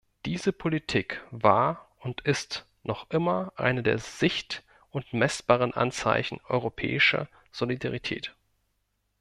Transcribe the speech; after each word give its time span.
Diese 0.25 0.51
Politik 0.51 1.21
war 1.29 1.87
und 1.99 2.21
ist 2.21 2.65
noch 2.81 3.11
immer 3.11 3.53
eine 3.55 3.83
der 3.83 3.99
sicht- 3.99 4.63
und 4.89 5.13
messbaren 5.13 5.75
Anzeichen 5.75 6.39
europäischer 6.47 7.29
Solidarität. 7.51 8.35